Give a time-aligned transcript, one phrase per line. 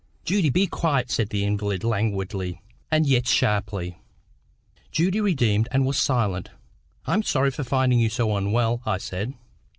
[0.25, 2.59] "Judy, be quiet," said the invalid, languidly
[2.89, 3.99] and yet sharply.
[4.91, 6.49] Judy reddened and was silent.
[7.05, 9.35] "I am sorry to find you so unwell," I said.